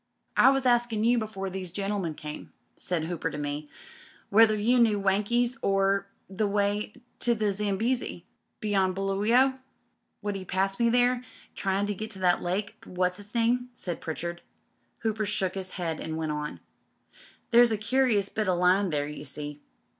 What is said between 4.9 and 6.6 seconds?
Wankies— on the